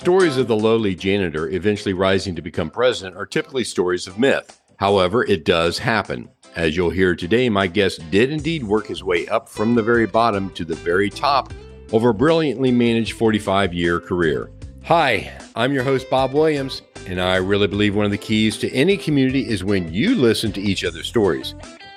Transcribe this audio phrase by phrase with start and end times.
[0.00, 4.58] Stories of the lowly janitor eventually rising to become president are typically stories of myth.
[4.78, 6.30] However, it does happen.
[6.56, 10.06] As you'll hear today, my guest did indeed work his way up from the very
[10.06, 11.52] bottom to the very top
[11.92, 14.50] over a brilliantly managed 45 year career.
[14.84, 18.72] Hi, I'm your host, Bob Williams, and I really believe one of the keys to
[18.72, 21.54] any community is when you listen to each other's stories.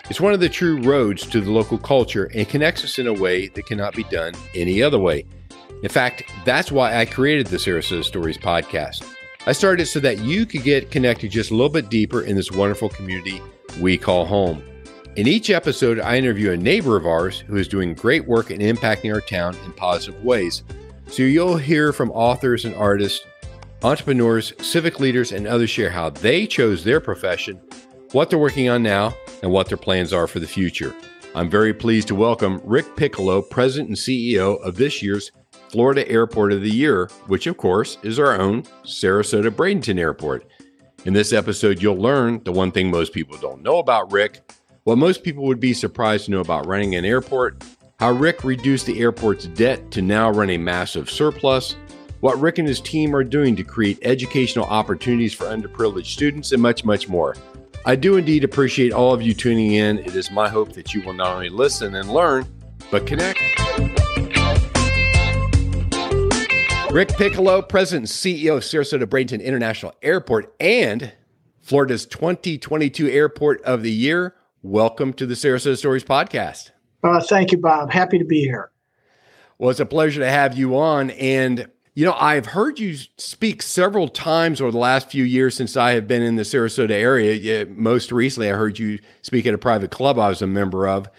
[0.09, 3.13] It's one of the true roads to the local culture and connects us in a
[3.13, 5.23] way that cannot be done any other way.
[5.84, 9.06] In fact, that's why I created the Sarasota Stories podcast.
[9.45, 12.38] I started it so that you could get connected just a little bit deeper in
[12.38, 13.42] this wonderful community
[13.81, 14.64] we call home.
[15.17, 18.61] In each episode, I interview a neighbor of ours who is doing great work and
[18.61, 20.64] impacting our town in positive ways.
[21.08, 23.26] So you'll hear from authors and artists,
[23.83, 27.60] entrepreneurs, civic leaders, and others share how they chose their profession,
[28.14, 30.95] what they're working on now, and what their plans are for the future.
[31.36, 35.32] I'm very pleased to welcome Rick Piccolo, President and CEO of this year's
[35.73, 40.45] Florida Airport of the Year, which of course is our own Sarasota Bradenton Airport.
[41.06, 44.54] In this episode, you'll learn the one thing most people don't know about Rick,
[44.84, 47.64] what most people would be surprised to know about running an airport,
[48.00, 51.76] how Rick reduced the airport's debt to now run a massive surplus,
[52.20, 56.61] what Rick and his team are doing to create educational opportunities for underprivileged students, and
[56.61, 57.36] much, much more.
[57.84, 59.98] I do indeed appreciate all of you tuning in.
[59.98, 62.45] It is my hope that you will not only listen and learn,
[62.92, 63.40] but connect.
[66.93, 71.11] Rick Piccolo, President and CEO of Sarasota Bradenton International Airport and
[71.64, 74.36] Florida's 2022 Airport of the Year.
[74.61, 76.70] Welcome to the Sarasota Stories podcast.
[77.04, 77.92] Uh, thank you, Bob.
[77.92, 78.70] Happy to be here.
[79.58, 81.09] Well, it's a pleasure to have you on.
[81.09, 81.65] And,
[81.95, 85.93] you know, I've heard you speak several times over the last few years since I
[85.93, 87.65] have been in the Sarasota area.
[87.65, 91.10] Most recently, I heard you speak at a private club I was a member of.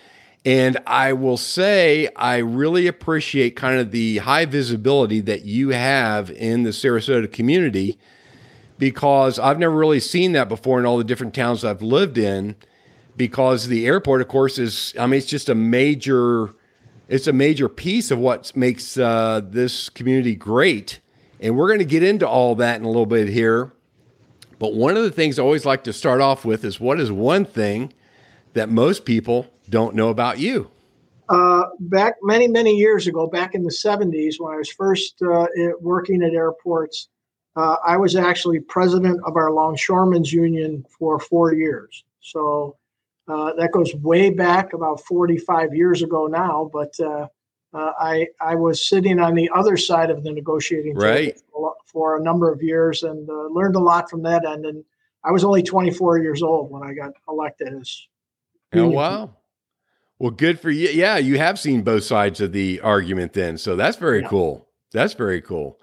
[0.45, 6.31] And I will say, I really appreciate kind of the high visibility that you have
[6.31, 7.99] in the Sarasota community
[8.79, 12.57] because I've never really seen that before in all the different towns I've lived in.
[13.17, 16.53] Because the airport, of course, is, I mean, it's just a major,
[17.09, 20.99] it's a major piece of what makes uh, this community great.
[21.39, 23.73] And we're going to get into all that in a little bit here.
[24.59, 27.13] But one of the things I always like to start off with is what is
[27.13, 27.93] one thing
[28.55, 30.71] that most people don't know about you?
[31.29, 35.47] Uh, back many, many years ago, back in the 70s, when I was first uh,
[35.81, 37.09] working at airports,
[37.57, 42.05] uh, I was actually president of our longshoremen's union for four years.
[42.21, 42.77] So
[43.29, 47.27] uh, that goes way back about 45 years ago now, but uh,
[47.73, 51.37] uh, I, I was sitting on the other side of the negotiating right.
[51.37, 54.67] table for a number of years and learned a lot from that end.
[54.67, 54.85] And
[55.25, 58.07] I was only 24 years old when I got elected as.
[58.75, 59.31] Oh, wow.
[60.19, 60.89] Well, good for you.
[60.89, 63.59] Yeah, you have seen both sides of the argument then.
[63.59, 64.29] So that's very yeah.
[64.29, 64.69] cool.
[64.93, 65.79] That's very cool.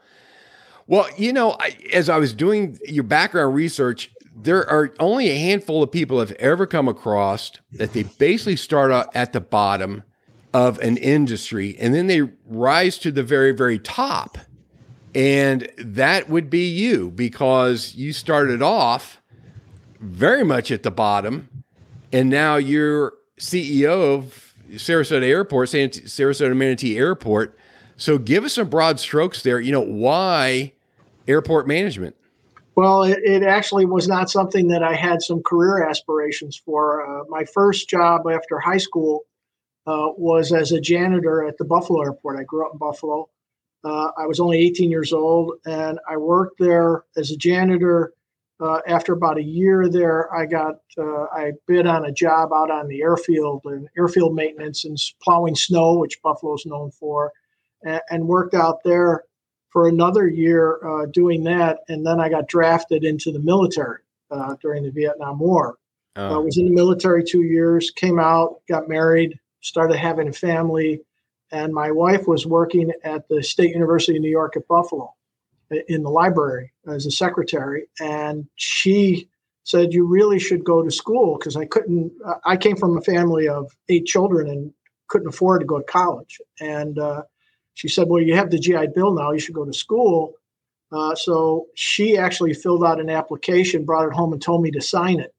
[0.87, 5.37] Well, you know, I, as I was doing your background research, there are only a
[5.37, 10.03] handful of people have ever come across that they basically start out at the bottom
[10.53, 14.37] of an industry and then they rise to the very, very top.
[15.13, 19.21] And that would be you because you started off
[19.99, 21.49] very much at the bottom
[22.11, 27.57] and now you're CEO of Sarasota Airport, Sarasota Manatee Airport.
[27.97, 29.59] So give us some broad strokes there.
[29.59, 30.73] You know, why
[31.27, 32.15] airport management?
[32.75, 37.05] Well, it, it, actually was not something that I had some career aspirations for.
[37.05, 39.25] Uh, my first job after high school
[39.87, 42.39] uh, was as a janitor at the Buffalo airport.
[42.39, 43.29] I grew up in Buffalo.
[43.83, 48.13] Uh, I was only 18 years old, and I worked there as a janitor.
[48.61, 52.69] Uh, after about a year there, I got uh, I bid on a job out
[52.69, 57.31] on the airfield and airfield maintenance and plowing snow, which Buffalo is known for,
[57.83, 59.23] and, and worked out there
[59.69, 64.55] for another year uh, doing that, and then I got drafted into the military uh,
[64.61, 65.77] during the Vietnam War.
[66.17, 66.35] Oh.
[66.35, 71.01] I was in the military two years, came out, got married, started having a family,
[71.51, 75.15] and my wife was working at the State University of New York at Buffalo
[75.87, 79.27] in the library as a secretary, and she
[79.63, 82.11] said you really should go to school because I couldn't.
[82.45, 84.73] I came from a family of eight children and
[85.07, 87.23] couldn't afford to go to college, and uh,
[87.73, 90.33] she said, Well, you have the GI Bill now, you should go to school.
[90.91, 94.81] Uh, so she actually filled out an application, brought it home, and told me to
[94.81, 95.33] sign it.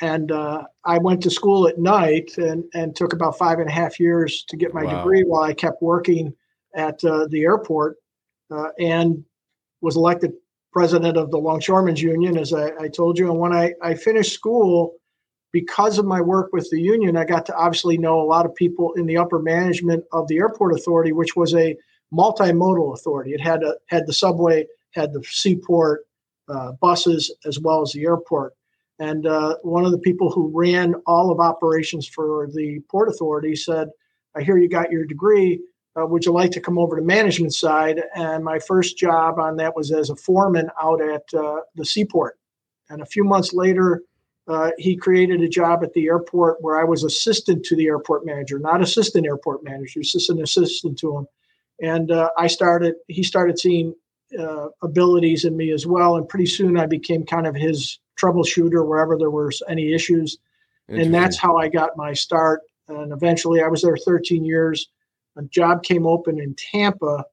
[0.00, 3.72] And uh, I went to school at night and, and took about five and a
[3.72, 4.98] half years to get my wow.
[4.98, 6.34] degree while I kept working
[6.74, 7.96] at uh, the airport
[8.50, 9.24] uh, and
[9.84, 10.32] was elected
[10.72, 13.30] president of the Longshoremen's Union, as I, I told you.
[13.30, 14.94] And when I, I finished school,
[15.52, 18.52] because of my work with the union, I got to obviously know a lot of
[18.56, 21.76] people in the upper management of the airport authority, which was a
[22.12, 23.32] multimodal authority.
[23.34, 26.06] It had a, had the subway, had the seaport,
[26.48, 28.54] uh, buses, as well as the airport.
[28.98, 33.54] And uh, one of the people who ran all of operations for the port authority
[33.54, 33.90] said,
[34.36, 35.60] "I hear you got your degree.
[35.96, 39.56] Uh, would you like to come over to management side?" And my first job on
[39.56, 42.38] that was as a foreman out at uh, the seaport.
[42.88, 44.02] And a few months later,
[44.46, 48.26] uh, he created a job at the airport where I was assistant to the airport
[48.26, 51.26] manager, not assistant airport manager, assistant assistant to him.
[51.80, 53.94] And uh, I started, he started seeing
[54.38, 56.16] uh, abilities in me as well.
[56.16, 60.38] And pretty soon I became kind of his troubleshooter wherever there was any issues.
[60.88, 62.60] And that's how I got my start.
[62.88, 64.88] And eventually I was there 13 years.
[65.36, 67.24] A job came open in Tampa.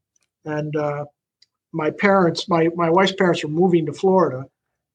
[0.45, 1.06] And uh,
[1.71, 4.45] my parents, my, my wife's parents were moving to Florida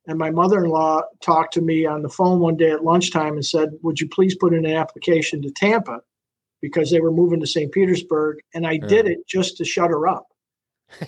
[0.07, 3.35] and my mother in law talked to me on the phone one day at lunchtime
[3.35, 6.01] and said, Would you please put in an application to Tampa?
[6.63, 7.73] Because they were moving to St.
[7.73, 8.39] Petersburg.
[8.55, 10.27] And I did it just to shut her up.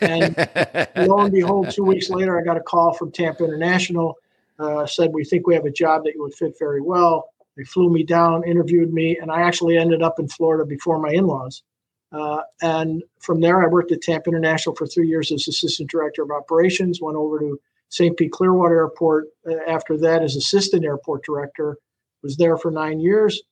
[0.01, 0.37] And
[0.97, 4.17] lo and behold, two weeks later, I got a call from Tampa International,
[4.59, 7.31] uh, said, We think we have a job that you would fit very well.
[7.57, 11.11] They flew me down, interviewed me, and I actually ended up in Florida before my
[11.11, 11.63] in laws.
[12.11, 16.23] Uh, and from there, I worked at Tampa International for three years as assistant director
[16.23, 17.61] of operations, went over to
[17.91, 18.17] St.
[18.17, 19.27] Pete Clearwater Airport.
[19.47, 21.77] Uh, after that, as assistant airport director,
[22.23, 23.43] was there for nine years,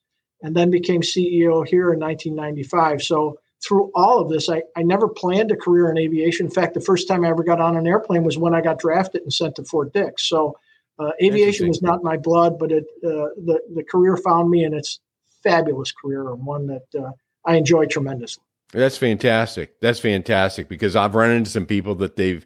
[0.41, 3.03] and then became CEO here in 1995.
[3.03, 6.47] So through all of this, I, I never planned a career in aviation.
[6.47, 8.79] In fact, the first time I ever got on an airplane was when I got
[8.79, 10.27] drafted and sent to Fort Dix.
[10.27, 10.57] So
[10.99, 14.73] uh, aviation was not my blood, but it uh, the the career found me, and
[14.73, 14.99] it's
[15.43, 17.11] fabulous career and one that uh,
[17.45, 18.43] I enjoy tremendously.
[18.73, 19.79] That's fantastic.
[19.79, 22.45] That's fantastic because I've run into some people that they've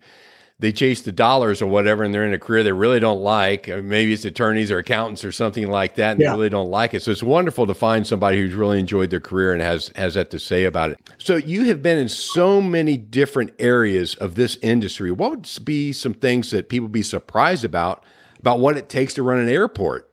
[0.62, 3.68] they chase the dollars or whatever, and they're in a career they really don't like.
[3.68, 6.30] Maybe it's attorneys or accountants or something like that, and yeah.
[6.30, 7.02] they really don't like it.
[7.02, 10.30] So it's wonderful to find somebody who's really enjoyed their career and has has that
[10.30, 11.00] to say about it.
[11.18, 15.12] So you have been in so many different areas of this industry.
[15.12, 18.04] What would be some things that people be surprised about
[18.40, 20.12] about what it takes to run an airport?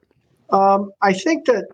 [0.48, 1.66] Um, I think that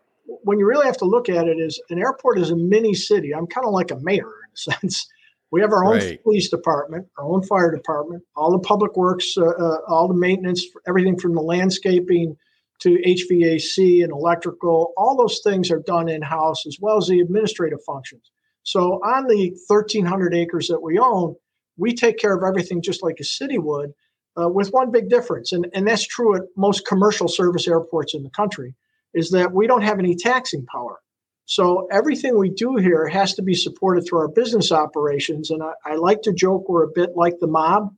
[0.45, 3.35] when you really have to look at it, is an airport is a mini city.
[3.35, 5.07] I'm kind of like a mayor in a sense.
[5.51, 6.23] We have our own right.
[6.23, 10.65] police department, our own fire department, all the public works, uh, uh, all the maintenance,
[10.89, 12.37] everything from the landscaping
[12.81, 14.93] to HVAC and electrical.
[14.97, 18.31] All those things are done in house as well as the administrative functions.
[18.65, 21.37] So on the 1,300 acres that we own,
[21.77, 23.93] we take care of everything just like a city would,
[24.41, 28.23] uh, with one big difference, and and that's true at most commercial service airports in
[28.23, 28.75] the country,
[29.15, 31.01] is that we don't have any taxing power.
[31.47, 35.51] So everything we do here has to be supported through our business operations.
[35.51, 37.95] And I, I like to joke we're a bit like the mob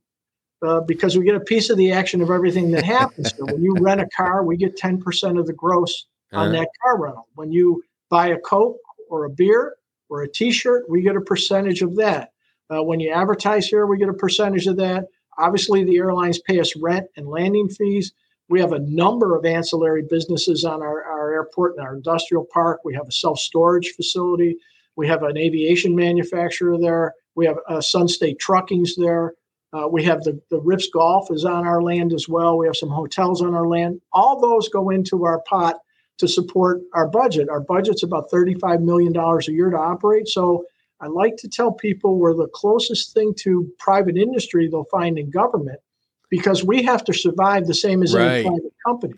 [0.65, 3.33] uh, because we get a piece of the action of everything that happens.
[3.37, 6.59] so when you rent a car, we get 10% of the gross on uh-huh.
[6.59, 7.27] that car rental.
[7.35, 9.75] When you buy a Coke or a beer
[10.09, 12.31] or a T-shirt, we get a percentage of that.
[12.69, 15.05] Uh, when you advertise here, we get a percentage of that.
[15.37, 18.11] Obviously, the airlines pay us rent and landing fees.
[18.49, 22.81] We have a number of ancillary businesses on our, our airport and our industrial park.
[22.85, 24.57] We have a self storage facility.
[24.95, 27.13] We have an aviation manufacturer there.
[27.35, 29.33] We have uh, Sun State Trucking's there.
[29.73, 32.57] Uh, we have the, the Rips Golf is on our land as well.
[32.57, 34.01] We have some hotels on our land.
[34.13, 35.75] All those go into our pot
[36.19, 37.49] to support our budget.
[37.49, 40.27] Our budget's about $35 million a year to operate.
[40.27, 40.63] So
[40.99, 45.29] I like to tell people we're the closest thing to private industry they'll find in
[45.29, 45.79] government
[46.29, 48.39] because we have to survive the same as right.
[48.39, 49.13] any private company.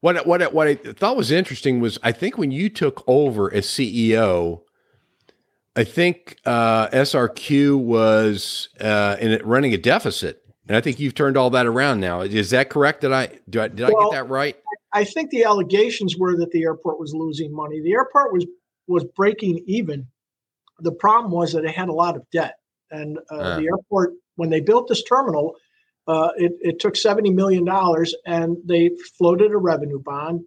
[0.00, 3.66] What what what I thought was interesting was I think when you took over as
[3.66, 4.62] CEO,
[5.76, 11.14] I think uh, SRQ was uh, in it running a deficit, and I think you've
[11.14, 12.22] turned all that around now.
[12.22, 13.02] Is that correct?
[13.02, 14.56] Did I, I did well, I get that right?
[14.92, 17.80] I think the allegations were that the airport was losing money.
[17.80, 18.46] The airport was
[18.86, 20.06] was breaking even.
[20.80, 22.54] The problem was that it had a lot of debt,
[22.90, 23.56] and uh, uh.
[23.58, 25.56] the airport when they built this terminal
[26.06, 27.66] uh, it, it took $70 million
[28.26, 30.44] and they floated a revenue bond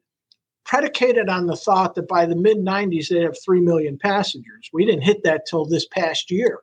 [0.65, 4.69] predicated on the thought that by the mid 90s they'd have 3 million passengers.
[4.71, 6.59] We didn't hit that till this past year.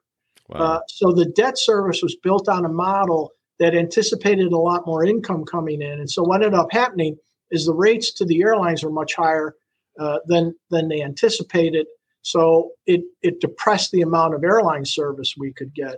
[0.49, 0.59] Wow.
[0.59, 5.05] Uh, so the debt service was built on a model that anticipated a lot more
[5.05, 6.01] income coming in.
[6.01, 7.17] And so what ended up happening
[7.51, 9.55] is the rates to the airlines were much higher
[9.99, 11.87] uh, than, than they anticipated.
[12.23, 15.97] So it, it depressed the amount of airline service we could get.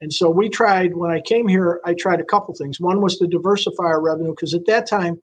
[0.00, 2.80] And so we tried, when I came here, I tried a couple things.
[2.80, 5.20] One was to diversify our revenue, because at that time,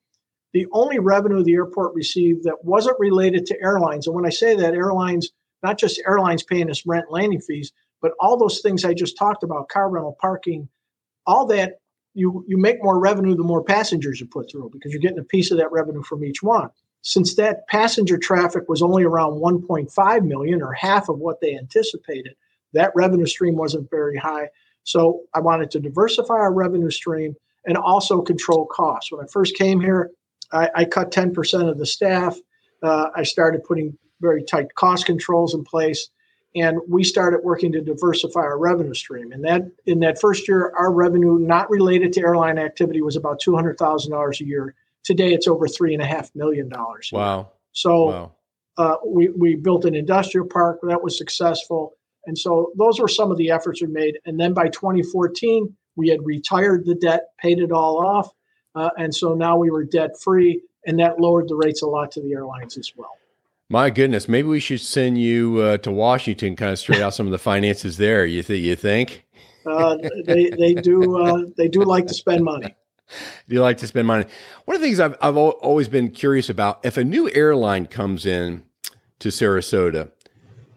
[0.54, 4.56] the only revenue the airport received that wasn't related to airlines, and when I say
[4.56, 5.32] that, airlines,
[5.64, 9.44] not just airlines paying us rent landing fees, but all those things I just talked
[9.44, 10.70] about, car rental, parking,
[11.26, 11.80] all that,
[12.14, 15.24] you, you make more revenue the more passengers you put through because you're getting a
[15.24, 16.70] piece of that revenue from each one.
[17.02, 22.36] Since that passenger traffic was only around 1.5 million or half of what they anticipated,
[22.74, 24.50] that revenue stream wasn't very high.
[24.88, 29.12] So I wanted to diversify our revenue stream and also control costs.
[29.12, 30.12] When I first came here,
[30.54, 32.38] I, I cut 10% of the staff.
[32.82, 36.10] Uh, I started putting very tight cost controls in place,
[36.56, 39.34] and we started working to diversify our revenue stream.
[39.34, 43.42] And that in that first year, our revenue not related to airline activity was about
[43.42, 44.74] two hundred thousand dollars a year.
[45.04, 47.10] Today, it's over three and a half million dollars.
[47.12, 47.52] Wow!
[47.74, 48.32] So wow.
[48.78, 51.97] Uh, we we built an industrial park that was successful.
[52.28, 54.20] And so those were some of the efforts we made.
[54.26, 58.30] And then by 2014, we had retired the debt, paid it all off.
[58.76, 62.12] Uh, and so now we were debt free, and that lowered the rates a lot
[62.12, 63.18] to the airlines as well.
[63.70, 67.26] My goodness, maybe we should send you uh, to Washington, kind of straight out some
[67.26, 68.26] of the finances there.
[68.26, 68.64] You think?
[68.64, 69.26] You think?
[69.66, 72.76] Uh, they they do uh, they do like to spend money.
[73.48, 74.26] Do you like to spend money?
[74.66, 78.26] One of the things I've I've always been curious about: if a new airline comes
[78.26, 78.64] in
[79.20, 80.12] to Sarasota,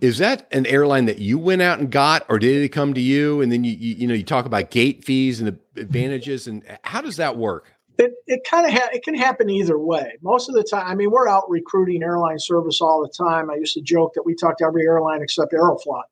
[0.01, 3.01] is that an airline that you went out and got, or did it come to
[3.01, 3.41] you?
[3.41, 6.63] And then you, you, you know, you talk about gate fees and the advantages, and
[6.83, 7.73] how does that work?
[7.99, 10.17] It, it kind of ha- it can happen either way.
[10.23, 13.51] Most of the time, I mean, we're out recruiting airline service all the time.
[13.51, 16.05] I used to joke that we talk to every airline except Aeroflot.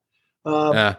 [0.44, 0.94] Uh, yeah.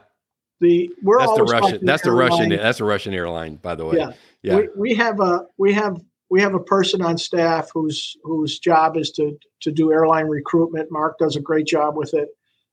[0.62, 1.86] The we're that's the Russian.
[1.86, 2.50] That's the Russian.
[2.50, 3.98] That's the Russian airline, by the way.
[3.98, 4.12] Yeah.
[4.42, 4.56] Yeah.
[4.56, 8.98] We, we have a we have we have a person on staff whose whose job
[8.98, 10.92] is to to do airline recruitment.
[10.92, 12.30] Mark does a great job with it.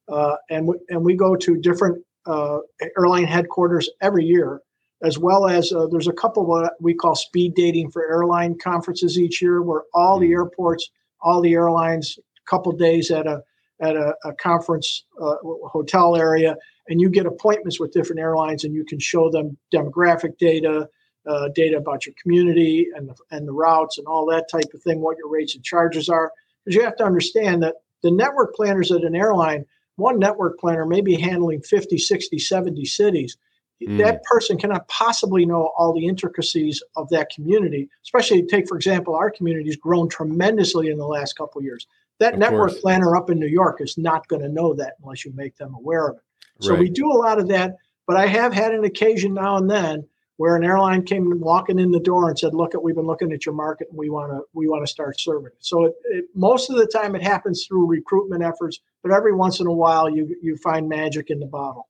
[0.09, 2.59] Uh, and, we, and we go to different uh,
[2.97, 4.61] airline headquarters every year,
[5.03, 8.57] as well as uh, there's a couple of what we call speed dating for airline
[8.59, 13.43] conferences each year, where all the airports, all the airlines, a couple days at a
[13.81, 15.35] at a, a conference uh,
[15.69, 16.57] hotel area,
[16.89, 20.89] and you get appointments with different airlines, and you can show them demographic data,
[21.27, 24.83] uh, data about your community and the, and the routes and all that type of
[24.83, 26.33] thing, what your rates and charges are.
[26.65, 30.87] Because you have to understand that the network planners at an airline one network planner
[30.87, 33.37] may be handling 50, 60, 70 cities.
[33.83, 33.99] Mm.
[33.99, 39.15] That person cannot possibly know all the intricacies of that community, especially take, for example,
[39.15, 41.87] our community has grown tremendously in the last couple of years.
[42.19, 42.81] That of network course.
[42.81, 45.75] planner up in New York is not going to know that unless you make them
[45.75, 46.23] aware of it.
[46.63, 46.81] So right.
[46.81, 47.77] we do a lot of that,
[48.07, 50.07] but I have had an occasion now and then
[50.39, 53.33] where an airline came walking in the door and said, "Look, at we've been looking
[53.33, 55.95] at your market, and we want to we want to start serving it." So it,
[56.05, 59.73] it, most of the time it happens through recruitment efforts, but every once in a
[59.73, 61.87] while you you find magic in the bottle.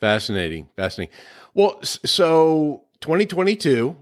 [0.00, 1.14] Fascinating, fascinating.
[1.54, 3.96] Well, so 2022,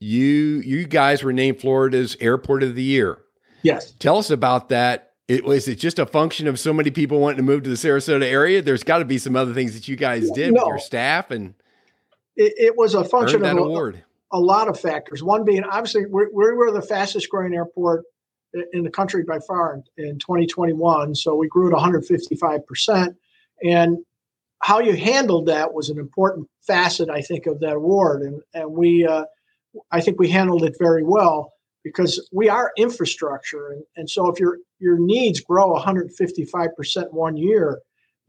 [0.00, 3.18] you you guys were named Florida's Airport of the Year.
[3.62, 3.92] Yes.
[3.92, 5.12] Tell us about that.
[5.28, 7.76] It was it just a function of so many people wanting to move to the
[7.76, 8.60] Sarasota area?
[8.60, 10.62] There's got to be some other things that you guys did no.
[10.62, 11.54] with your staff and
[12.36, 13.92] it, it was a function of a,
[14.32, 15.22] a, lot of factors.
[15.22, 18.04] One being obviously we were the fastest growing airport
[18.72, 21.14] in the country by far in, in 2021.
[21.14, 23.16] So we grew at 155 percent,
[23.62, 23.98] and
[24.60, 28.22] how you handled that was an important facet, I think, of that award.
[28.22, 29.24] And and we, uh,
[29.90, 31.52] I think we handled it very well
[31.84, 37.36] because we are infrastructure, and, and so if your your needs grow 155 percent one
[37.36, 37.80] year,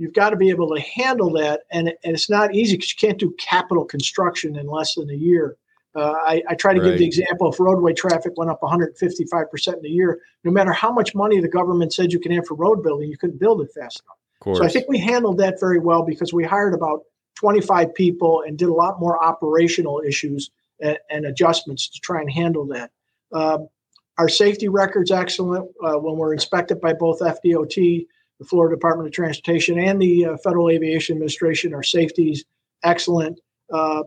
[0.03, 1.61] you've got to be able to handle that.
[1.71, 5.13] And, and it's not easy because you can't do capital construction in less than a
[5.13, 5.55] year.
[5.95, 6.89] Uh, I, I, try to right.
[6.89, 10.91] give the example if roadway traffic went up 155% in a year, no matter how
[10.91, 13.69] much money the government said you can have for road building, you couldn't build it
[13.73, 14.57] fast enough.
[14.57, 17.03] So I think we handled that very well because we hired about
[17.35, 20.49] 25 people and did a lot more operational issues
[20.81, 22.91] and, and adjustments to try and handle that.
[23.31, 23.69] Um,
[24.17, 28.05] our safety record's excellent uh, when we're inspected by both FDOT,
[28.43, 31.73] the Florida Department of Transportation, and the uh, Federal Aviation Administration.
[31.73, 32.43] Our safety's
[32.83, 33.39] excellent.
[33.71, 34.03] Uh,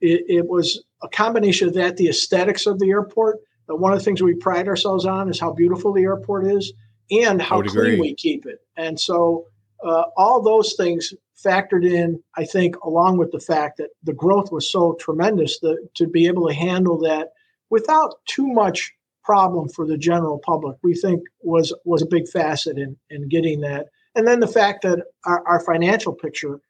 [0.00, 3.36] it, it, was a combination of that, the aesthetics of the airport.
[3.70, 6.72] Uh, one of the things we pride ourselves on is how beautiful the airport is
[7.10, 8.00] and how clean agree.
[8.00, 8.60] we keep it.
[8.76, 9.46] And so
[9.84, 11.12] uh, all those things
[11.44, 15.88] factored in, I think, along with the fact that the growth was so tremendous that
[15.94, 17.32] to be able to handle that
[17.70, 18.92] without too much
[19.28, 23.60] problem for the general public, we think was was a big facet in in getting
[23.60, 23.88] that.
[24.14, 26.60] And then the fact that our, our financial picture,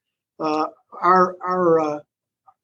[0.41, 0.67] uh,
[1.01, 1.99] our our uh,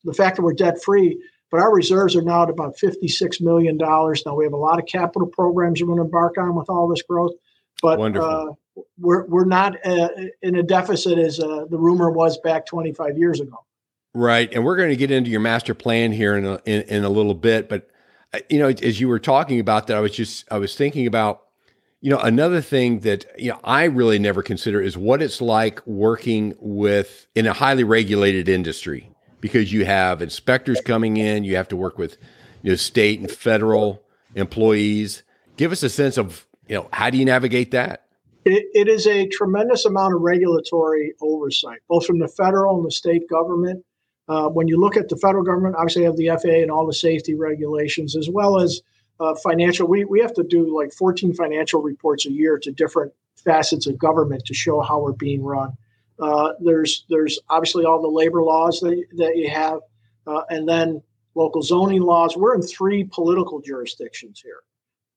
[0.02, 3.40] the fact that we're debt free, but our reserves are now at about fifty six
[3.40, 4.24] million dollars.
[4.26, 6.88] Now we have a lot of capital programs we're going to embark on with all
[6.88, 7.34] this growth,
[7.80, 8.52] but uh,
[8.98, 10.08] we're we're not uh,
[10.42, 13.58] in a deficit as uh, the rumor was back twenty five years ago.
[14.12, 17.04] Right, and we're going to get into your master plan here in a, in, in
[17.04, 17.88] a little bit, but
[18.48, 21.42] you know, as you were talking about that, I was just I was thinking about,
[22.00, 25.84] you know, another thing that you know I really never consider is what it's like
[25.86, 29.10] working with in a highly regulated industry
[29.40, 32.16] because you have inspectors coming in, you have to work with,
[32.62, 34.02] you know, state and federal
[34.34, 35.22] employees.
[35.56, 38.04] Give us a sense of, you know, how do you navigate that?
[38.44, 42.90] it, it is a tremendous amount of regulatory oversight, both from the federal and the
[42.90, 43.84] state government.
[44.28, 46.94] Uh, when you look at the federal government, obviously have the FAA and all the
[46.94, 48.80] safety regulations, as well as
[49.20, 49.86] uh, financial.
[49.86, 53.98] We, we have to do like 14 financial reports a year to different facets of
[53.98, 55.72] government to show how we're being run.
[56.18, 59.80] Uh, there's there's obviously all the labor laws that, that you have,
[60.26, 61.02] uh, and then
[61.34, 62.36] local zoning laws.
[62.36, 64.62] We're in three political jurisdictions here.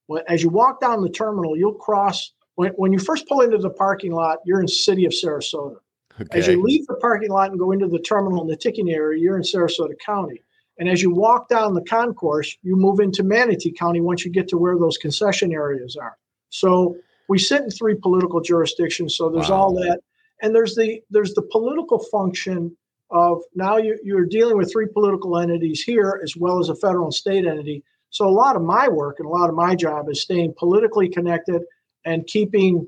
[0.08, 3.60] When, as you walk down the terminal, you'll cross when, when you first pull into
[3.60, 4.40] the parking lot.
[4.44, 5.78] You're in city of Sarasota.
[6.20, 6.40] Okay.
[6.40, 9.22] As you leave the parking lot and go into the terminal in the ticketing area,
[9.22, 10.42] you're in Sarasota County.
[10.80, 14.48] And as you walk down the concourse, you move into Manatee County once you get
[14.50, 16.18] to where those concession areas are.
[16.50, 16.96] So
[17.30, 19.16] we sit in three political jurisdictions.
[19.16, 19.58] So there's wow.
[19.58, 20.00] all that,
[20.42, 22.76] and there's the there's the political function
[23.10, 27.06] of now you, you're dealing with three political entities here as well as a federal
[27.06, 27.84] and state entity.
[28.10, 31.10] So a lot of my work and a lot of my job is staying politically
[31.10, 31.62] connected
[32.06, 32.88] and keeping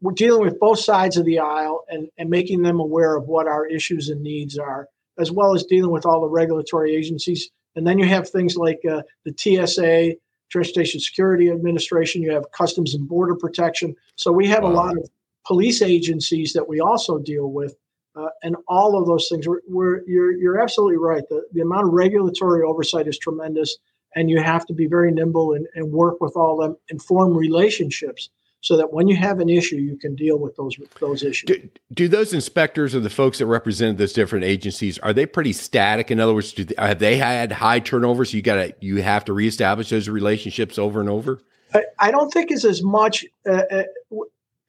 [0.00, 3.46] we're dealing with both sides of the aisle and, and making them aware of what
[3.46, 7.50] our issues and needs are, as well as dealing with all the regulatory agencies.
[7.74, 10.14] And then you have things like uh, the TSA,
[10.50, 13.94] Transportation Security Administration, you have Customs and Border Protection.
[14.16, 14.70] So we have wow.
[14.70, 15.10] a lot of
[15.46, 17.76] police agencies that we also deal with.
[18.16, 21.22] Uh, and all of those things, we're, we're, you're, you're absolutely right.
[21.28, 23.76] The, the amount of regulatory oversight is tremendous,
[24.16, 27.36] and you have to be very nimble and, and work with all them and form
[27.36, 31.46] relationships so that when you have an issue, you can deal with those those issues.
[31.46, 35.52] Do, do those inspectors or the folks that represent those different agencies are they pretty
[35.52, 36.10] static?
[36.10, 38.24] In other words, do they, have they had high turnover?
[38.24, 41.40] So you got to you have to reestablish those relationships over and over.
[41.72, 43.82] I, I don't think it's as much uh, uh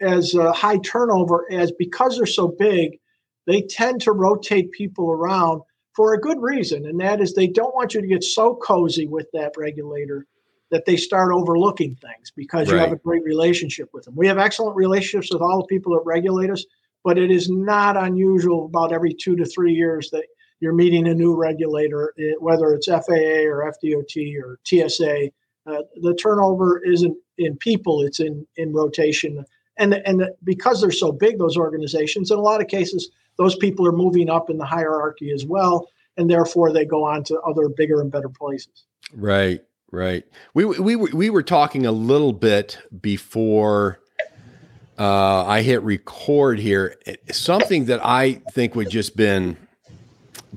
[0.01, 2.99] as uh, high turnover as because they're so big,
[3.47, 5.61] they tend to rotate people around
[5.93, 9.07] for a good reason, and that is they don't want you to get so cozy
[9.07, 10.25] with that regulator
[10.71, 12.75] that they start overlooking things because right.
[12.75, 14.15] you have a great relationship with them.
[14.15, 16.65] We have excellent relationships with all the people that regulate us,
[17.03, 20.25] but it is not unusual about every two to three years that
[20.59, 25.31] you're meeting a new regulator, eh, whether it's FAA or FDOT or TSA.
[25.65, 29.45] Uh, the turnover isn't in people; it's in in rotation,
[29.77, 33.87] and and because they're so big, those organizations, in a lot of cases, those people
[33.87, 37.69] are moving up in the hierarchy as well, and therefore they go on to other
[37.69, 38.85] bigger and better places.
[39.13, 39.61] Right.
[39.91, 40.23] Right.
[40.53, 43.99] We we we were talking a little bit before
[44.99, 46.95] uh, I hit record here.
[47.31, 49.57] Something that I think would just been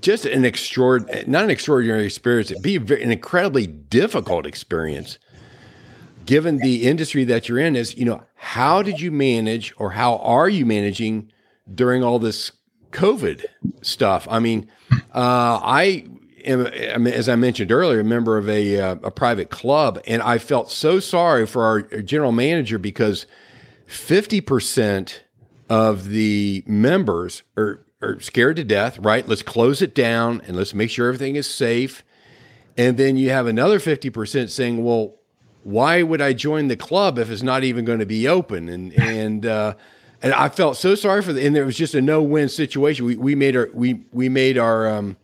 [0.00, 2.50] just an extraordinary, not an extraordinary experience.
[2.50, 5.18] It'd be an incredibly difficult experience,
[6.26, 7.76] given the industry that you're in.
[7.76, 11.32] Is you know how did you manage, or how are you managing
[11.72, 12.52] during all this
[12.90, 13.44] COVID
[13.80, 14.26] stuff?
[14.30, 14.68] I mean,
[15.14, 16.06] uh, I
[16.44, 20.38] am, as I mentioned earlier, a member of a, uh, a private club, and I
[20.38, 23.26] felt so sorry for our general manager because
[23.88, 25.20] 50%
[25.68, 29.26] of the members are, are scared to death, right?
[29.26, 32.02] Let's close it down and let's make sure everything is safe.
[32.76, 35.16] And then you have another 50% saying, well,
[35.62, 38.68] why would I join the club if it's not even going to be open?
[38.68, 39.74] And, and, uh,
[40.22, 43.04] and I felt so sorry for the, and it was just a no-win situation.
[43.04, 45.16] We, we made our, we, we made our, um,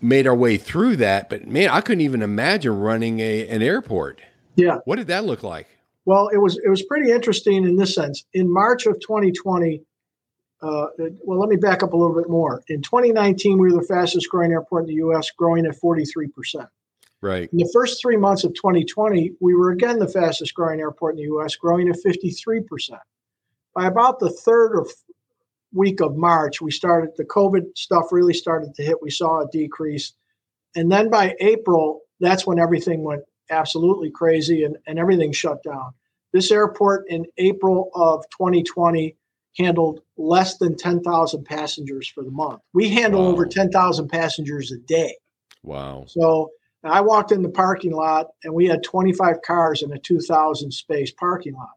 [0.00, 1.28] made our way through that.
[1.28, 4.20] But man, I couldn't even imagine running a an airport.
[4.56, 4.78] Yeah.
[4.84, 5.68] What did that look like?
[6.04, 8.24] Well, it was it was pretty interesting in this sense.
[8.32, 9.82] In March of 2020,
[10.62, 10.86] uh,
[11.24, 12.62] well, let me back up a little bit more.
[12.68, 16.66] In 2019, we were the fastest growing airport in the U.S., growing at 43%.
[17.20, 17.48] Right.
[17.52, 21.18] In the first three months of 2020, we were again the fastest growing airport in
[21.18, 22.98] the U.S., growing at 53%.
[23.74, 24.86] By about the third or
[25.76, 29.02] week of March, we started the COVID stuff really started to hit.
[29.02, 30.12] We saw a decrease.
[30.74, 35.92] And then by April, that's when everything went absolutely crazy and, and everything shut down.
[36.32, 39.16] This airport in April of 2020
[39.56, 42.60] handled less than 10,000 passengers for the month.
[42.74, 43.28] We handle wow.
[43.28, 45.16] over 10,000 passengers a day.
[45.62, 46.04] Wow.
[46.08, 46.50] So
[46.84, 51.12] I walked in the parking lot and we had 25 cars in a 2,000 space
[51.12, 51.70] parking lot.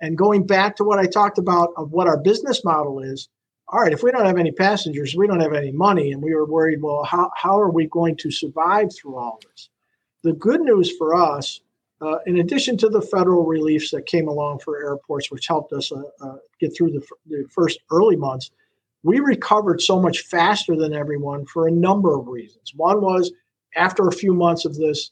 [0.00, 3.28] And going back to what I talked about of what our business model is,
[3.68, 6.12] all right, if we don't have any passengers, we don't have any money.
[6.12, 9.70] And we were worried, well, how, how are we going to survive through all this?
[10.22, 11.60] The good news for us,
[12.00, 15.90] uh, in addition to the federal reliefs that came along for airports, which helped us
[15.90, 18.50] uh, uh, get through the, the first early months,
[19.02, 22.72] we recovered so much faster than everyone for a number of reasons.
[22.74, 23.32] One was
[23.76, 25.10] after a few months of this,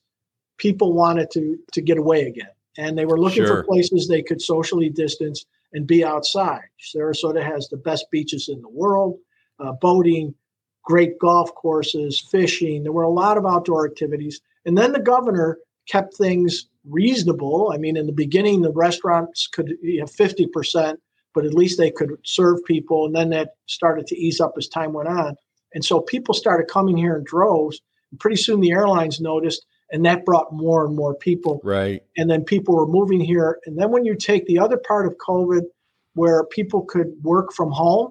[0.59, 3.59] people wanted to to get away again, and they were looking sure.
[3.59, 6.63] for places they could socially distance and be outside.
[6.81, 9.19] Sarasota has the best beaches in the world,
[9.61, 10.35] uh, boating,
[10.85, 12.83] great golf courses, fishing.
[12.83, 15.59] There were a lot of outdoor activities, and then the governor
[15.89, 17.73] kept things reasonable.
[17.75, 21.01] I mean, in the beginning, the restaurants could have fifty percent,
[21.35, 24.69] but at least they could serve people, and then that started to ease up as
[24.69, 25.35] time went on.
[25.75, 27.81] And so people started coming here in droves
[28.15, 31.61] And pretty soon the airlines noticed and that brought more and more people.
[31.63, 32.03] Right.
[32.17, 33.61] And then people were moving here.
[33.67, 35.63] And then when you take the other part of covid
[36.15, 38.11] where people could work from home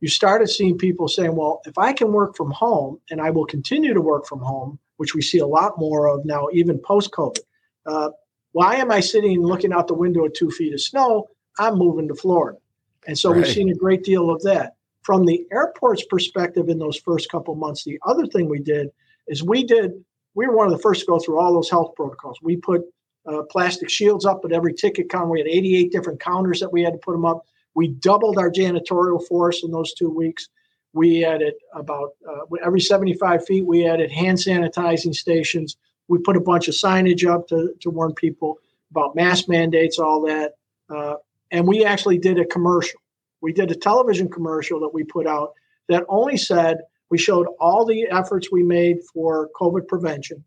[0.00, 3.46] you started seeing people saying well if i can work from home and i will
[3.46, 7.10] continue to work from home which we see a lot more of now even post
[7.10, 7.38] covid
[7.86, 8.10] uh,
[8.52, 11.26] why am i sitting looking out the window at two feet of snow?
[11.58, 12.58] I'm moving to florida.
[13.06, 13.38] And so right.
[13.38, 14.74] we've seen a great deal of that.
[15.02, 18.88] From the airport's perspective in those first couple months the other thing we did
[19.26, 19.92] is we did
[20.34, 22.38] we were one of the first to go through all those health protocols.
[22.42, 22.82] We put
[23.26, 25.28] uh, plastic shields up at every ticket counter.
[25.28, 27.46] We had 88 different counters that we had to put them up.
[27.74, 30.48] We doubled our janitorial force in those two weeks.
[30.92, 35.76] We added about uh, every 75 feet, we added hand sanitizing stations.
[36.06, 38.58] We put a bunch of signage up to, to warn people
[38.90, 40.52] about mask mandates, all that.
[40.88, 41.14] Uh,
[41.50, 43.00] and we actually did a commercial.
[43.40, 45.54] We did a television commercial that we put out
[45.88, 46.78] that only said,
[47.14, 50.42] we showed all the efforts we made for COVID prevention.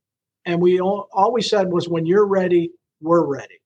[0.46, 3.62] And we all, all we said was, when you're ready, we're ready.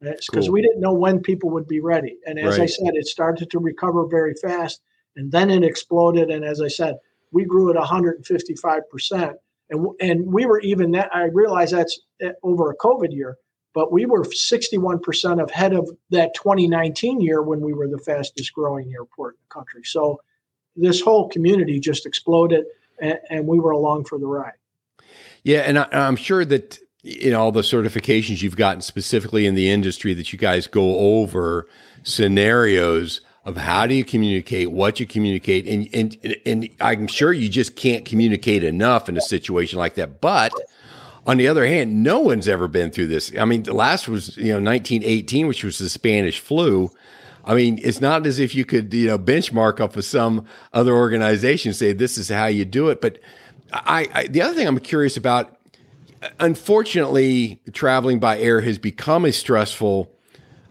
[0.00, 0.52] Because cool.
[0.52, 2.16] we didn't know when people would be ready.
[2.26, 2.62] And as right.
[2.62, 4.82] I said, it started to recover very fast.
[5.16, 6.30] And then it exploded.
[6.30, 6.94] And as I said,
[7.32, 9.34] we grew at 155%.
[9.70, 13.36] And, and we were even that, I realize that's eh, over a COVID year,
[13.74, 18.92] but we were 61% ahead of that 2019 year when we were the fastest growing
[18.92, 19.82] airport in the country.
[19.84, 20.20] So
[20.76, 22.64] this whole community just exploded,
[23.00, 24.54] and, and we were along for the ride.
[25.42, 29.70] Yeah, and I, I'm sure that in all the certifications you've gotten specifically in the
[29.70, 31.68] industry that you guys go over
[32.02, 37.48] scenarios of how do you communicate, what you communicate, and and and I'm sure you
[37.48, 40.20] just can't communicate enough in a situation like that.
[40.22, 40.52] But
[41.26, 43.32] on the other hand, no one's ever been through this.
[43.38, 46.90] I mean, the last was you know 1918, which was the Spanish flu.
[47.46, 50.94] I mean, it's not as if you could, you know, benchmark off of some other
[50.94, 53.00] organization, say this is how you do it.
[53.00, 53.18] But
[53.72, 55.56] I, I the other thing I'm curious about,
[56.40, 60.10] unfortunately, traveling by air has become a stressful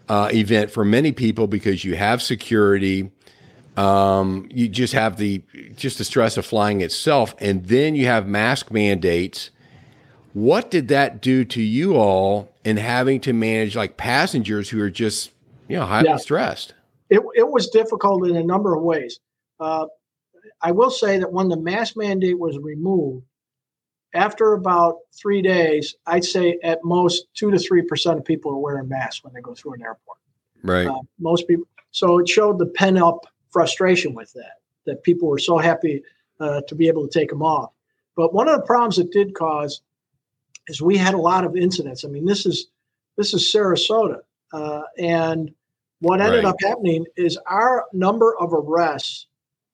[0.08, 3.10] uh, event for many people because you have security.
[3.76, 5.42] Um, you just have the
[5.76, 9.50] just the stress of flying itself, and then you have mask mandates.
[10.32, 14.90] What did that do to you all in having to manage like passengers who are
[14.90, 15.30] just
[15.68, 16.16] you know, highly yeah.
[16.16, 16.74] stressed.
[17.10, 19.20] It, it was difficult in a number of ways.
[19.60, 19.86] Uh,
[20.60, 23.24] I will say that when the mask mandate was removed,
[24.14, 28.58] after about three days, I'd say at most two to three percent of people are
[28.58, 30.18] wearing masks when they go through an airport.
[30.62, 30.86] Right.
[30.86, 31.66] Uh, most people.
[31.90, 34.60] So it showed the pent up frustration with that.
[34.86, 36.02] That people were so happy
[36.40, 37.70] uh, to be able to take them off.
[38.16, 39.82] But one of the problems it did cause
[40.68, 42.04] is we had a lot of incidents.
[42.04, 42.68] I mean, this is
[43.16, 44.20] this is Sarasota.
[44.54, 45.52] Uh, and
[45.98, 46.50] what ended right.
[46.50, 49.26] up happening is our number of arrests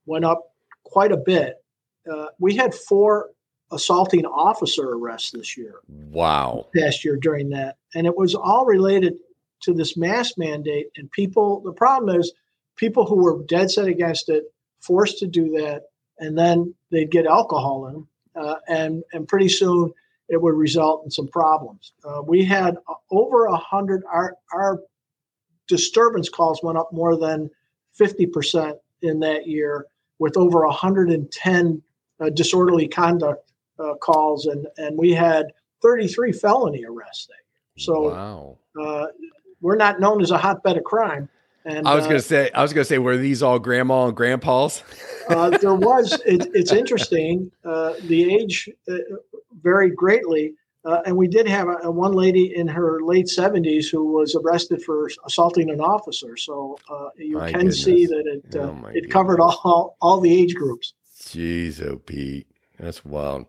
[0.06, 1.62] went up quite a bit.
[2.10, 3.30] Uh, we had four
[3.72, 5.80] assaulting officer arrests this year.
[5.88, 6.66] Wow.
[6.74, 7.76] Last year during that.
[7.94, 9.14] And it was all related
[9.64, 10.86] to this mask mandate.
[10.96, 12.32] And people, the problem is
[12.76, 14.44] people who were dead set against it,
[14.80, 15.82] forced to do that,
[16.18, 18.08] and then they'd get alcohol in them.
[18.34, 19.92] Uh, and, and pretty soon
[20.30, 21.92] it would result in some problems.
[22.04, 24.02] Uh, we had uh, over a hundred.
[24.10, 24.80] Our our
[25.68, 27.50] disturbance calls went up more than
[27.92, 29.86] fifty percent in that year
[30.18, 31.82] with over 110
[32.20, 35.46] uh, disorderly conduct uh, calls, and and we had
[35.82, 37.86] 33 felony arrests that year.
[37.86, 38.58] So wow.
[38.80, 39.06] Uh,
[39.60, 41.28] we're not known as a hotbed of crime.
[41.64, 43.58] And I was going to uh, say, I was going to say, were these all
[43.58, 44.82] grandma and grandpas?
[45.28, 46.12] uh, there was.
[46.24, 47.50] It, it's interesting.
[47.64, 48.96] Uh, the age uh,
[49.62, 50.54] varied greatly,
[50.86, 54.34] uh, and we did have a, a, one lady in her late seventies who was
[54.34, 56.36] arrested for assaulting an officer.
[56.36, 57.84] So uh, you My can goodness.
[57.84, 59.12] see that it oh it goodness.
[59.12, 60.94] covered all all the age groups.
[61.22, 62.46] Jeez, oh Pete.
[62.78, 63.44] That's wild.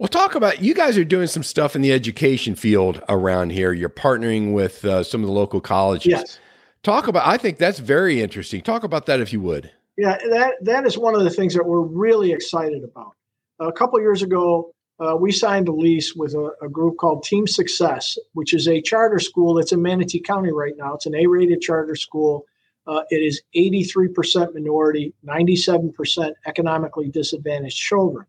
[0.00, 3.72] Well, talk about you guys are doing some stuff in the education field around here.
[3.72, 6.10] You're partnering with uh, some of the local colleges.
[6.10, 6.38] Yes.
[6.82, 7.26] Talk about.
[7.26, 8.60] I think that's very interesting.
[8.60, 9.70] Talk about that if you would.
[9.96, 13.12] Yeah, that that is one of the things that we're really excited about.
[13.60, 17.46] A couple years ago, uh, we signed a lease with a, a, group called Team
[17.46, 20.94] Success, which is a charter school that's in Manatee County right now.
[20.94, 22.46] It's an A-rated charter school.
[22.86, 28.26] Uh, it is 83% minority, 97% economically disadvantaged children.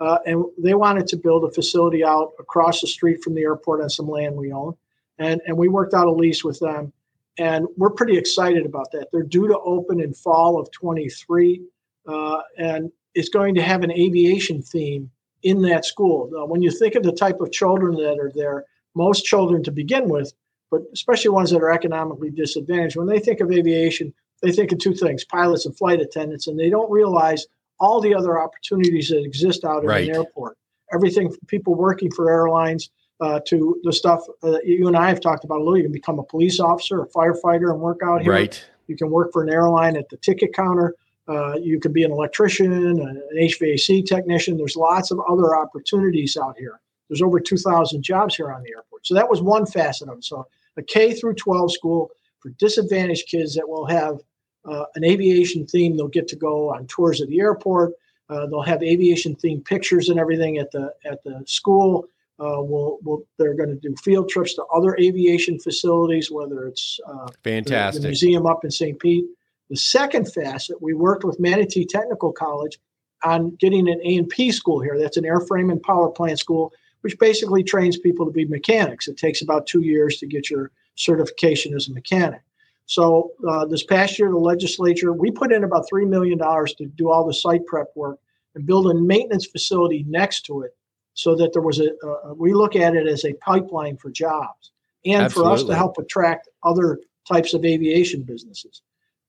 [0.00, 3.80] Uh, and they wanted to build a facility out across the street from the airport
[3.80, 4.74] on some land we own.
[5.18, 6.92] And, and we worked out a lease with them.
[7.38, 9.08] And we're pretty excited about that.
[9.12, 11.62] They're due to open in fall of 23.
[12.06, 15.10] Uh, and it's going to have an aviation theme
[15.42, 16.30] in that school.
[16.32, 19.72] Now, when you think of the type of children that are there, most children to
[19.72, 20.32] begin with,
[20.70, 24.78] but especially ones that are economically disadvantaged, when they think of aviation, they think of
[24.78, 27.46] two things pilots and flight attendants, and they don't realize
[27.80, 30.08] all the other opportunities that exist out in right.
[30.08, 30.56] an airport.
[30.92, 35.20] Everything from people working for airlines uh, to the stuff uh, you and I have
[35.20, 35.76] talked about a little.
[35.76, 38.32] You can become a police officer, a firefighter, and work out here.
[38.32, 38.64] Right.
[38.86, 40.94] You can work for an airline at the ticket counter.
[41.26, 44.58] Uh, you could be an electrician, an HVAC technician.
[44.58, 46.80] There's lots of other opportunities out here.
[47.08, 49.06] There's over 2,000 jobs here on the airport.
[49.06, 50.24] So that was one facet of it.
[50.24, 50.46] So
[50.76, 54.18] a K through 12 school for disadvantaged kids that will have
[54.66, 55.96] uh, an aviation theme.
[55.96, 57.92] They'll get to go on tours of the airport.
[58.28, 62.06] Uh, they'll have aviation themed pictures and everything at the at the school.
[62.40, 66.98] Uh, we'll, we'll, they're going to do field trips to other aviation facilities, whether it's
[67.06, 68.98] uh, fantastic the, the museum up in St.
[68.98, 69.24] Pete.
[69.70, 72.78] The second facet, we worked with Manatee Technical College
[73.22, 74.98] on getting an A&P school here.
[74.98, 79.08] That's an airframe and power plant school, which basically trains people to be mechanics.
[79.08, 82.42] It takes about two years to get your certification as a mechanic.
[82.86, 86.86] So uh, this past year, the legislature we put in about three million dollars to
[86.86, 88.18] do all the site prep work
[88.54, 90.76] and build a maintenance facility next to it,
[91.14, 91.90] so that there was a.
[92.06, 94.72] Uh, we look at it as a pipeline for jobs
[95.04, 95.50] and Absolutely.
[95.50, 98.82] for us to help attract other types of aviation businesses.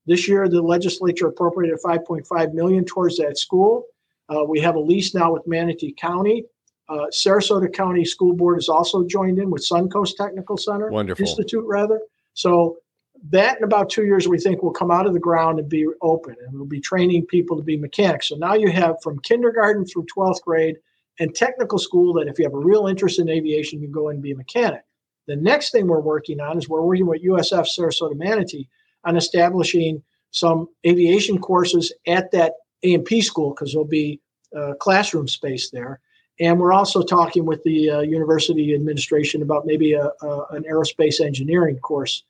[0.06, 3.86] This year, the legislature appropriated 5.5 million towards that school.
[4.30, 6.46] Uh, we have a lease now with Manatee County.
[6.88, 11.26] Uh, Sarasota County School Board has also joined in with Suncoast Technical Center Wonderful.
[11.26, 12.00] Institute, rather.
[12.34, 12.78] So
[13.32, 15.88] that in about two years we think will come out of the ground and be
[16.02, 19.86] open and we'll be training people to be mechanics so now you have from kindergarten
[19.86, 20.78] through 12th grade
[21.20, 24.10] and technical school that if you have a real interest in aviation you can go
[24.10, 24.82] and be a mechanic
[25.28, 28.68] the next thing we're working on is we're working with usf sarasota manatee
[29.04, 30.02] on establishing
[30.32, 34.20] some aviation courses at that A&P school because there'll be
[34.56, 36.00] uh, classroom space there
[36.40, 41.22] and we're also talking with the uh, university administration about maybe a, a, an aerospace
[41.22, 42.24] engineering course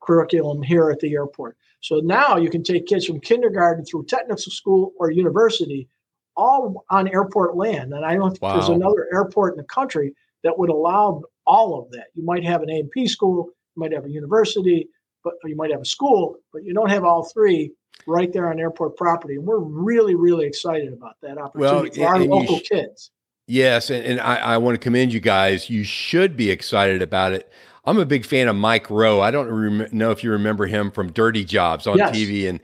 [0.00, 1.56] curriculum here at the airport.
[1.80, 5.88] So now you can take kids from kindergarten through technical school or university
[6.36, 7.92] all on airport land.
[7.92, 8.54] And I don't think wow.
[8.54, 12.06] there's another airport in the country that would allow all of that.
[12.14, 14.88] You might have an A&P school, you might have a university,
[15.22, 17.72] but you might have a school, but you don't have all three
[18.06, 19.36] right there on airport property.
[19.36, 23.10] And we're really, really excited about that opportunity well, for our local sh- kids.
[23.46, 25.68] Yes, and, and I, I want to commend you guys.
[25.68, 27.50] You should be excited about it.
[27.84, 29.20] I'm a big fan of Mike Rowe.
[29.20, 32.14] I don't rem- know if you remember him from Dirty Jobs on yes.
[32.14, 32.60] TV, and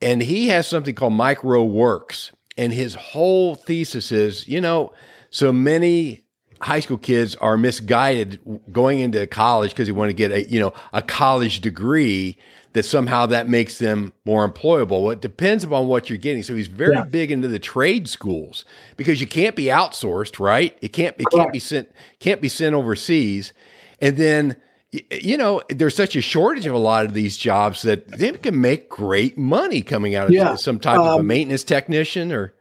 [0.00, 4.92] and he has something called Mike Rowe Works, and his whole thesis is, you know,
[5.30, 6.22] so many
[6.60, 8.38] high school kids are misguided
[8.70, 12.36] going into college because they want to get a you know a college degree
[12.74, 15.02] that somehow that makes them more employable.
[15.02, 16.42] Well, it depends upon what you're getting.
[16.42, 17.04] So he's very yeah.
[17.04, 18.66] big into the trade schools
[18.98, 20.76] because you can't be outsourced, right?
[20.82, 23.54] It can't it can't be sent can't be sent overseas.
[24.02, 24.56] And then,
[24.92, 28.60] you know, there's such a shortage of a lot of these jobs that they can
[28.60, 30.56] make great money coming out of yeah.
[30.56, 32.54] some type um, of a um, maintenance technician or.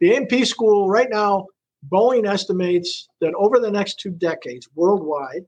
[0.00, 1.46] The A&P school right now,
[1.90, 5.46] Boeing estimates that over the next two decades worldwide,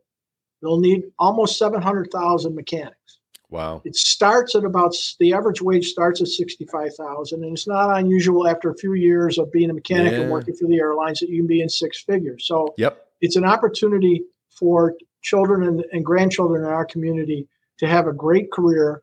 [0.63, 3.19] they'll need almost 700,000 mechanics.
[3.51, 3.83] Wow.
[3.85, 8.71] It starts at about the average wage starts at 65,000 and it's not unusual after
[8.71, 10.21] a few years of being a mechanic yeah.
[10.21, 12.47] and working for the airlines that you can be in six figures.
[12.47, 13.07] So yep.
[13.21, 14.23] it's an opportunity
[14.59, 17.47] for children and, and grandchildren in our community
[17.79, 19.03] to have a great career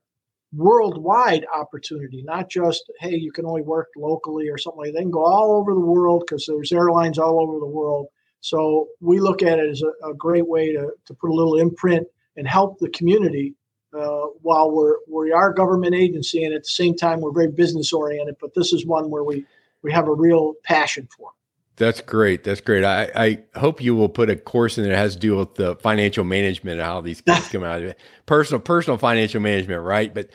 [0.56, 4.99] worldwide opportunity, not just hey, you can only work locally or something like that.
[4.99, 8.08] They can go all over the world because there's airlines all over the world.
[8.41, 11.58] So we look at it as a, a great way to, to put a little
[11.58, 13.56] imprint and help the community
[13.93, 17.51] uh, while we're we are a government agency and at the same time we're very
[17.51, 18.36] business oriented.
[18.39, 19.45] But this is one where we
[19.82, 21.32] we have a real passion for.
[21.78, 22.44] That's great.
[22.46, 22.86] That's great.
[22.86, 25.56] I, I hope you will put a course in there that has to do with
[25.56, 28.00] the financial management and how these kids come out of it.
[28.26, 30.14] Personal, personal financial management, right?
[30.14, 30.30] But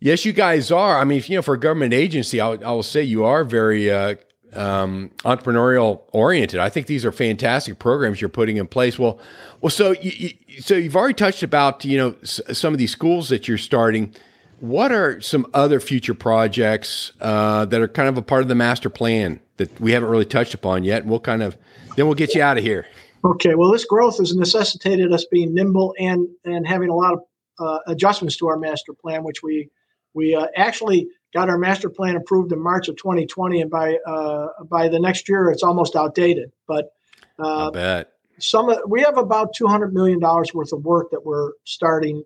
[0.00, 0.98] yes, you guys are.
[1.00, 3.90] I mean, you know, for a government agency, I, I will say you are very
[3.90, 4.14] uh,
[4.52, 6.60] um, entrepreneurial oriented.
[6.60, 8.96] I think these are fantastic programs you're putting in place.
[8.98, 9.18] Well,
[9.60, 12.92] well, so you, you so you've already touched about you know s- some of these
[12.92, 14.14] schools that you're starting.
[14.60, 18.54] What are some other future projects uh, that are kind of a part of the
[18.54, 21.02] master plan that we haven't really touched upon yet?
[21.02, 21.56] And we'll kind of
[21.96, 22.86] then we'll get you out of here.
[23.24, 23.54] Okay.
[23.54, 27.20] Well, this growth has necessitated us being nimble and and having a lot of
[27.58, 29.70] uh, adjustments to our master plan, which we
[30.14, 34.48] we uh, actually got our master plan approved in March of 2020, and by uh,
[34.64, 36.52] by the next year, it's almost outdated.
[36.66, 36.92] But
[37.38, 42.24] I bet some we have about 200 million dollars worth of work that we're starting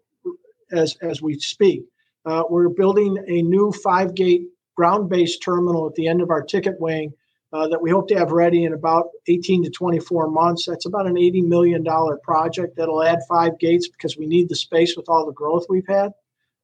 [0.72, 1.84] as as we speak.
[2.24, 6.42] Uh, we're building a new five gate ground based terminal at the end of our
[6.42, 7.12] ticket wing
[7.52, 10.66] uh, that we hope to have ready in about 18 to 24 months.
[10.66, 14.56] That's about an 80 million dollar project that'll add five gates because we need the
[14.56, 16.12] space with all the growth we've had.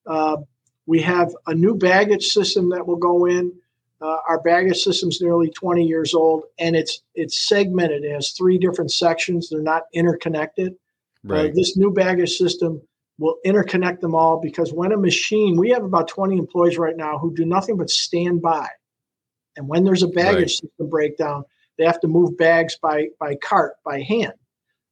[0.06, 0.38] Uh,
[0.86, 3.52] we have a new baggage system that will go in.
[4.02, 8.02] Uh, our baggage system's nearly 20 years old, and it's it's segmented.
[8.02, 9.48] It has three different sections.
[9.48, 10.72] They're not interconnected.
[11.28, 11.54] Uh, right.
[11.54, 12.80] this new baggage system
[13.20, 17.18] will interconnect them all because when a machine, we have about 20 employees right now
[17.18, 18.66] who do nothing but stand by,
[19.56, 20.50] and when there's a baggage Right.
[20.50, 21.44] system breakdown,
[21.78, 24.32] they have to move bags by by cart by hand.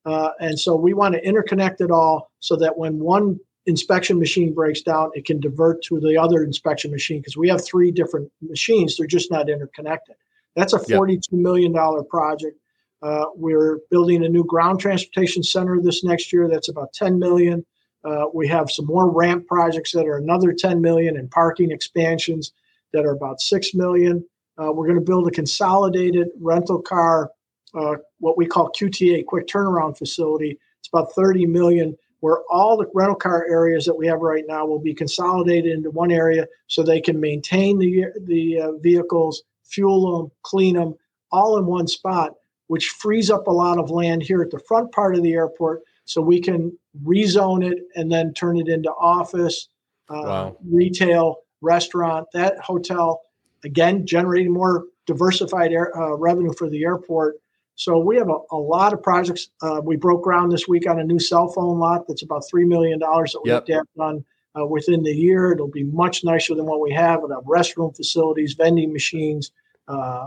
[0.04, 4.54] Uh, and so we want to interconnect it all so that when one inspection machine
[4.54, 8.30] breaks down, it can divert to the other inspection machine because we have three different
[8.40, 8.96] machines.
[8.96, 10.16] They're just not interconnected.
[10.56, 10.98] That's a Yep.
[10.98, 11.72] $42 million
[12.08, 12.56] project.
[13.02, 16.48] Uh, we're building a new ground transportation center this next year.
[16.48, 17.64] That's about 10 million.
[18.04, 22.52] Uh, we have some more ramp projects that are another 10 million and parking expansions
[22.92, 24.24] that are about 6 million.
[24.60, 27.30] Uh, we're going to build a consolidated rental car,
[27.74, 30.58] uh, what we call QTA, quick turnaround facility.
[30.80, 34.66] It's about 30 million, where all the rental car areas that we have right now
[34.66, 40.18] will be consolidated into one area so they can maintain the, the uh, vehicles, fuel
[40.18, 40.94] them, clean them,
[41.30, 42.34] all in one spot,
[42.68, 45.82] which frees up a lot of land here at the front part of the airport
[46.04, 49.68] so we can rezone it and then turn it into office,
[50.08, 50.56] uh, Wow.
[50.70, 53.22] retail, restaurant, that hotel,
[53.64, 57.36] again, generating more diversified air, uh, revenue for the airport.
[57.74, 59.50] So we have a, a lot of projects.
[59.62, 62.66] Uh, we broke ground this week on a new cell phone lot that's about $3
[62.66, 63.54] million that we Yep.
[63.56, 64.24] have to have done
[64.58, 65.52] uh, within the year.
[65.52, 67.18] It'll be much nicer than what we have.
[67.18, 69.52] It'll have restroom facilities, vending machines,
[69.86, 70.26] uh,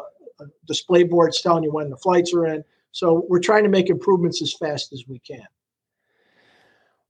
[0.65, 2.63] display boards telling you when the flights are in.
[2.93, 5.45] So we're trying to make improvements as fast as we can.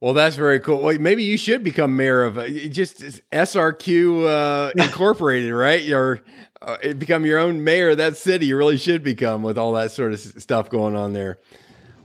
[0.01, 0.81] Well, that's very cool.
[0.81, 5.87] Well, maybe you should become mayor of uh, just SRQ uh, Incorporated, right?
[5.91, 6.23] Or
[6.59, 8.47] uh, become your own mayor of that city.
[8.47, 11.37] You really should become with all that sort of s- stuff going on there.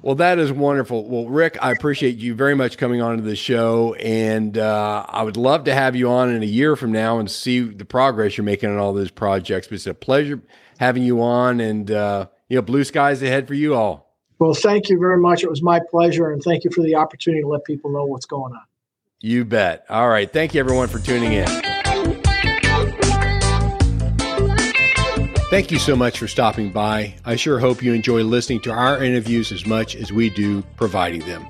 [0.03, 1.09] Well, that is wonderful.
[1.09, 5.23] Well, Rick, I appreciate you very much coming on to the show, and uh, I
[5.23, 8.37] would love to have you on in a year from now and see the progress
[8.37, 9.69] you're making on all those projects.
[9.69, 10.43] But it's a pleasure
[10.79, 14.06] having you on, and uh, you know, blue skies ahead for you all.
[14.39, 15.43] Well, thank you very much.
[15.43, 16.31] It was my pleasure.
[16.31, 18.63] And thank you for the opportunity to let people know what's going on.
[19.21, 19.87] You bet.
[19.89, 20.31] All right.
[20.31, 21.47] Thank you, everyone, for tuning in.
[25.49, 27.15] Thank you so much for stopping by.
[27.25, 31.21] I sure hope you enjoy listening to our interviews as much as we do providing
[31.21, 31.47] them.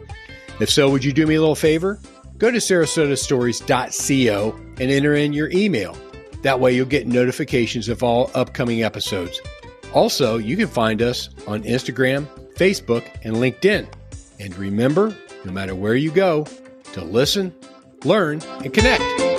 [0.60, 1.98] If so, would you do me a little favor?
[2.38, 5.96] Go to sarasotastories.co and enter in your email.
[6.42, 9.40] That way, you'll get notifications of all upcoming episodes.
[9.94, 13.86] Also, you can find us on Instagram, Facebook, and LinkedIn.
[14.40, 16.46] And remember, no matter where you go,
[16.92, 17.54] to listen,
[18.04, 19.35] learn, and connect.